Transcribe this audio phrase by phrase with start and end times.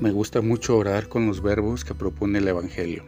[0.00, 3.02] Me gusta mucho orar con los verbos que propone el Evangelio.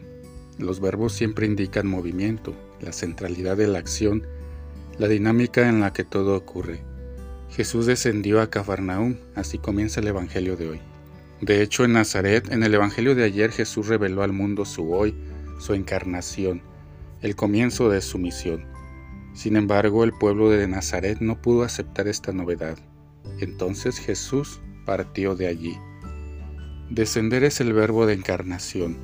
[0.57, 4.27] Los verbos siempre indican movimiento, la centralidad de la acción,
[4.97, 6.83] la dinámica en la que todo ocurre.
[7.49, 10.81] Jesús descendió a Cafarnaúm, así comienza el Evangelio de hoy.
[11.39, 15.15] De hecho, en Nazaret, en el Evangelio de ayer, Jesús reveló al mundo su hoy,
[15.59, 16.61] su encarnación,
[17.21, 18.65] el comienzo de su misión.
[19.33, 22.77] Sin embargo, el pueblo de Nazaret no pudo aceptar esta novedad.
[23.39, 25.77] Entonces Jesús partió de allí.
[26.91, 28.97] Descender es el verbo de encarnación.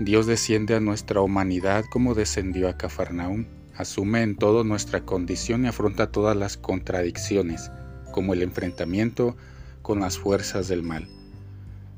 [0.00, 3.44] Dios desciende a nuestra humanidad como descendió a Cafarnaúm,
[3.76, 7.70] asume en todo nuestra condición y afronta todas las contradicciones,
[8.10, 9.36] como el enfrentamiento
[9.80, 11.06] con las fuerzas del mal.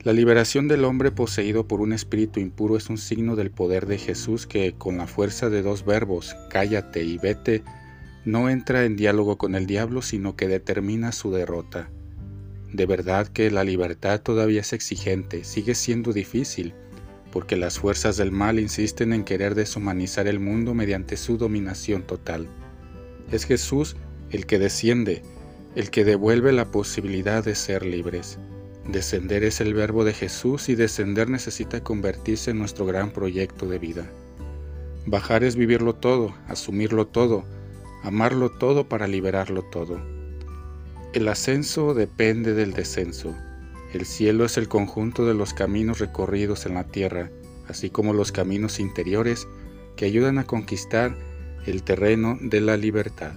[0.02, 3.96] La liberación del hombre poseído por un espíritu impuro es un signo del poder de
[3.96, 7.62] Jesús que, con la fuerza de dos verbos, cállate y vete,
[8.27, 11.88] no entra en diálogo con el diablo, sino que determina su derrota.
[12.73, 16.73] De verdad que la libertad todavía es exigente, sigue siendo difícil,
[17.31, 22.48] porque las fuerzas del mal insisten en querer deshumanizar el mundo mediante su dominación total.
[23.31, 23.97] Es Jesús
[24.31, 25.23] el que desciende,
[25.77, 28.39] el que devuelve la posibilidad de ser libres.
[28.89, 33.78] Descender es el verbo de Jesús y descender necesita convertirse en nuestro gran proyecto de
[33.78, 34.11] vida.
[35.06, 37.45] Bajar es vivirlo todo, asumirlo todo,
[38.03, 40.11] amarlo todo para liberarlo todo.
[41.12, 43.36] El ascenso depende del descenso.
[43.92, 47.30] El cielo es el conjunto de los caminos recorridos en la tierra,
[47.69, 49.46] así como los caminos interiores
[49.94, 51.14] que ayudan a conquistar
[51.66, 53.34] el terreno de la libertad.